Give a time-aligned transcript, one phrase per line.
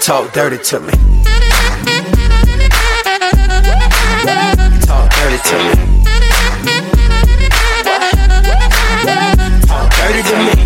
[0.00, 0.92] talk dirty to me.
[4.82, 5.74] Talk dirty to me.
[9.66, 10.65] Talk dirty to me.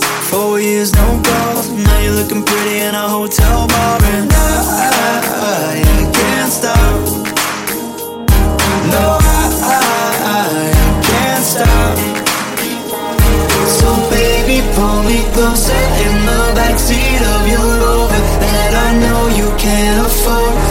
[0.31, 1.69] four years no calls.
[1.69, 6.99] Now you're looking pretty in a hotel bar and I, I can't stop.
[8.93, 9.83] No, I, I,
[10.37, 10.47] I
[11.09, 11.97] can't stop.
[13.77, 19.47] So baby, pull me closer in the backseat of your Rover that I know you
[19.57, 20.70] can't afford.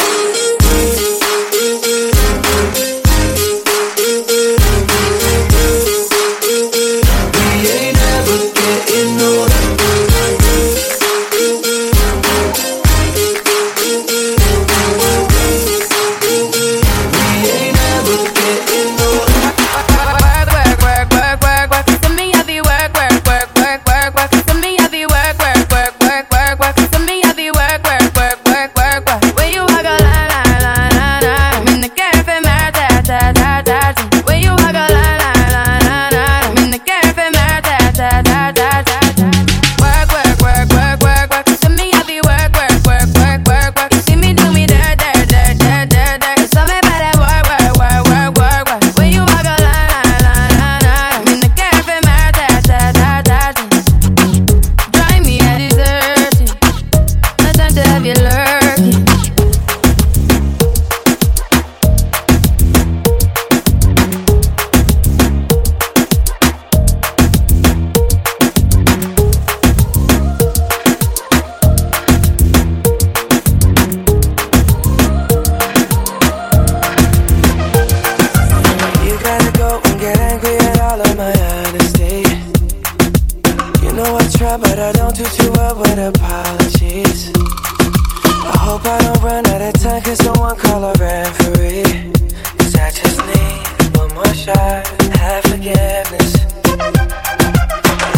[94.41, 94.83] shy,
[95.21, 96.33] have forgiveness.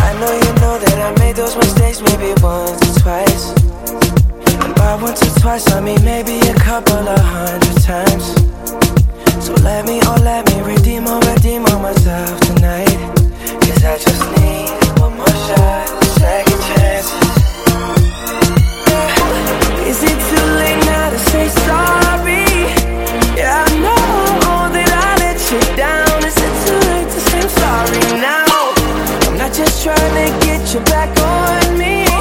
[0.08, 3.52] I know you know that I made those mistakes maybe once or twice.
[4.64, 8.26] And once or twice, I mean maybe a couple of hundred times.
[9.46, 13.00] So let me, oh, let me redeem or redeem on myself tonight.
[13.64, 16.53] Cause I just need one more shot.
[29.84, 32.13] trying to get you back on me.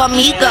[0.00, 0.46] conmigo.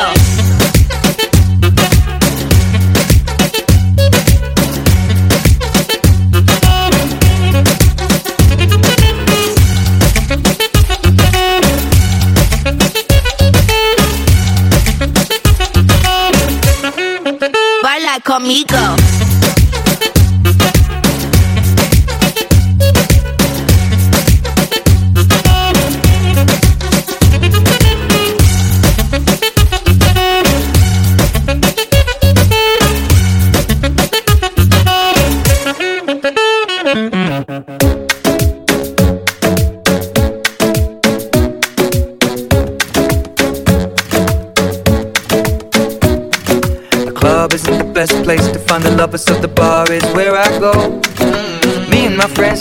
[17.81, 19.08] Baila conmigo.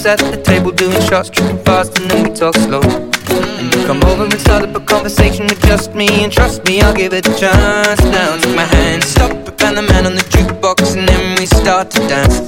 [0.09, 2.81] At the table doing shots, tripping fast, and then we talk slow.
[2.81, 3.59] Mm.
[3.59, 6.81] And you come over and start up a conversation with just me, and trust me,
[6.81, 8.01] I'll give it a chance.
[8.05, 11.91] Now take my hand, stop Van the Man on the jukebox, and then we start
[11.91, 12.48] to dance.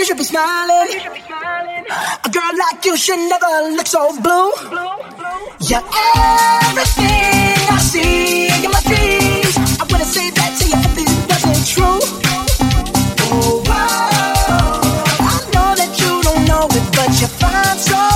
[0.00, 0.88] you should be smiling.
[2.24, 4.50] A girl like you should never look so blue.
[5.68, 5.84] You're
[6.64, 9.54] everything I see in my dreams.
[9.78, 12.00] I wanna say that to you if it wasn't true.
[13.28, 14.80] Oh, wow.
[15.20, 17.78] I know that you don't know it, but you're fine.
[17.78, 18.09] so.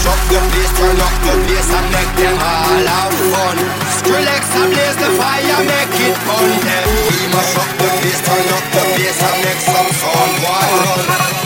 [0.00, 3.56] mash up the place, turn up the bass and make them all have fun.
[4.00, 6.48] Skrillex and blaze the fire, make it fun.
[6.64, 10.68] Then we mash up the place, turn up the bass and make some fun, Why
[10.80, 11.00] run?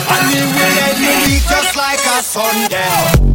[0.07, 3.34] And we will end the week just like a Sunday.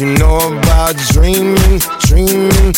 [0.00, 2.74] You know about dreaming, dreaming,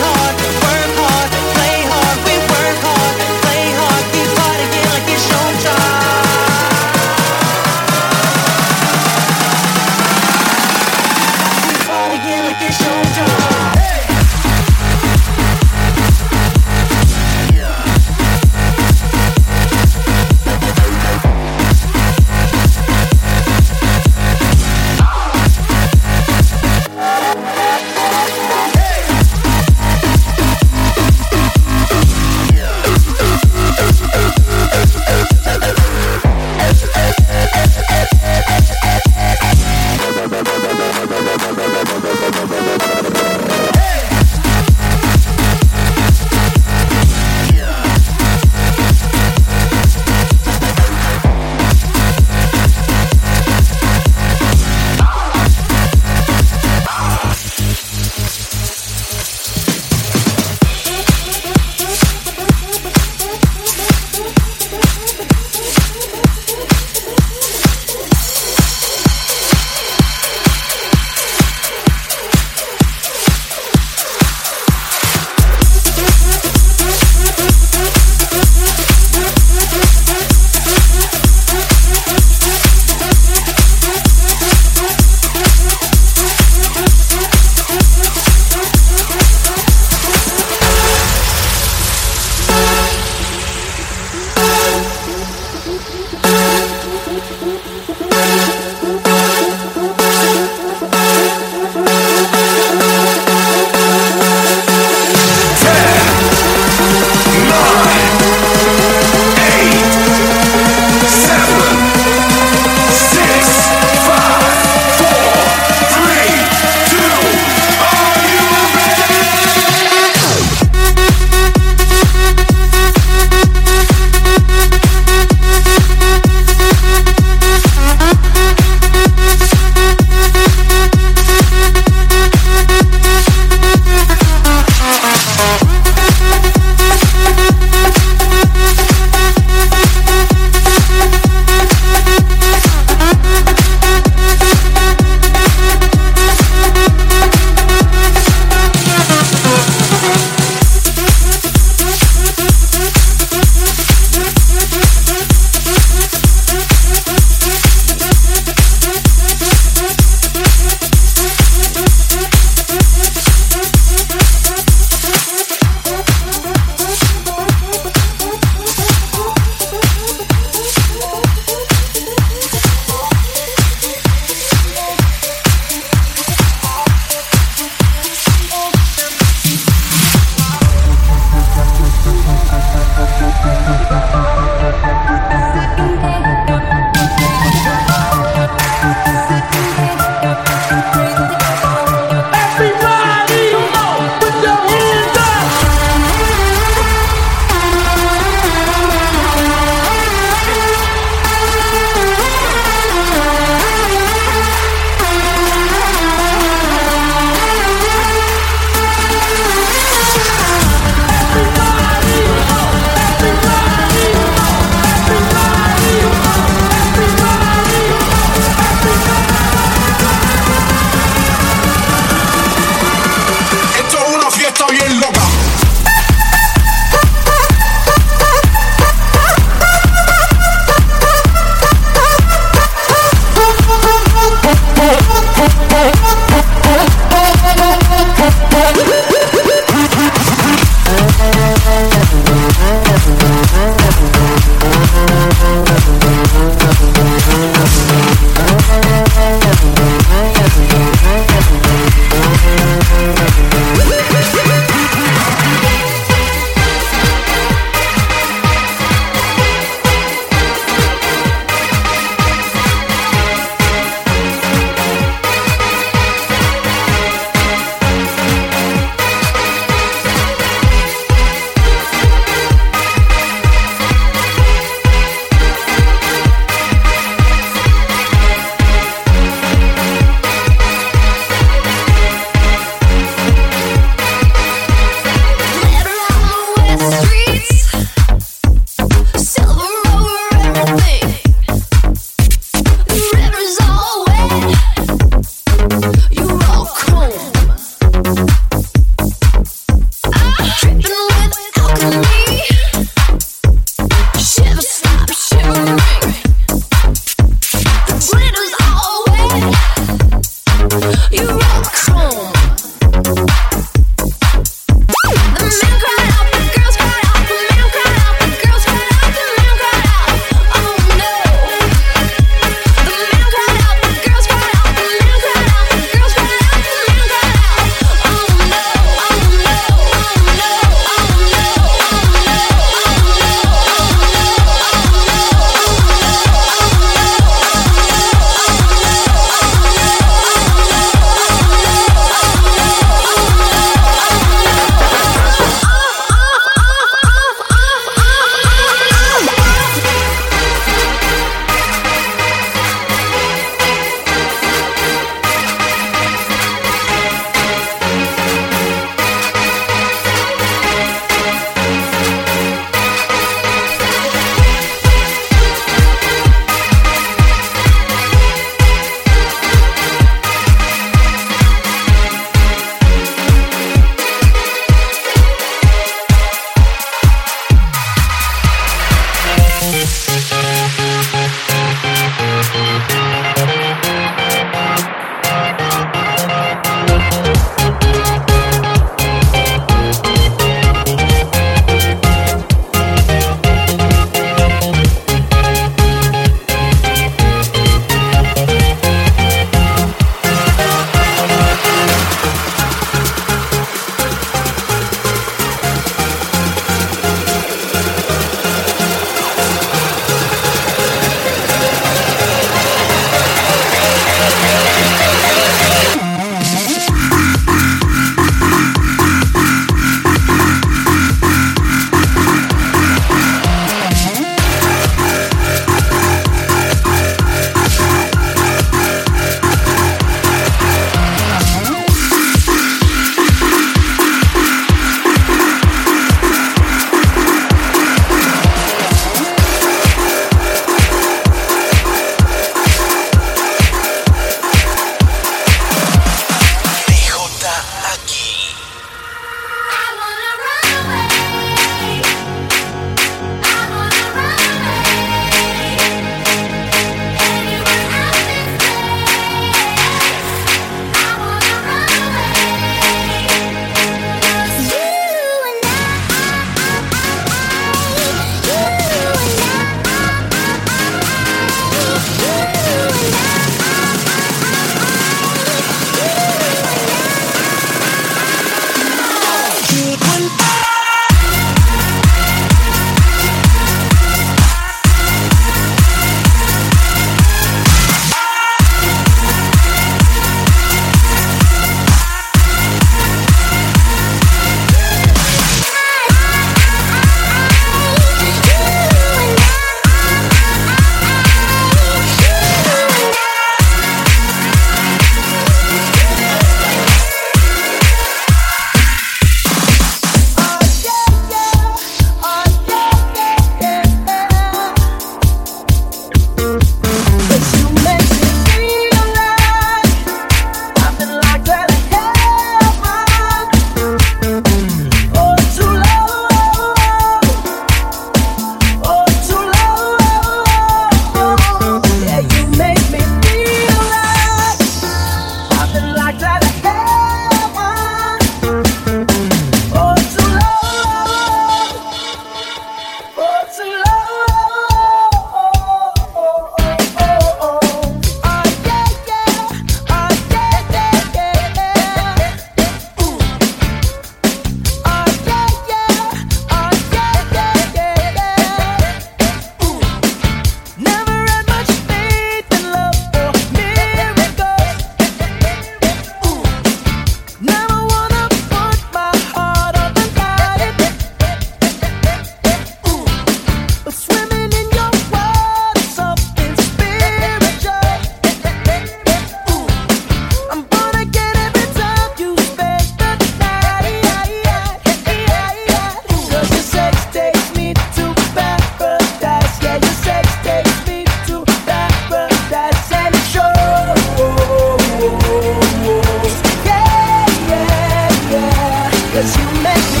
[599.21, 600.00] Cause you make me